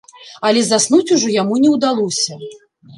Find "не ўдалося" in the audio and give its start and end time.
1.67-2.43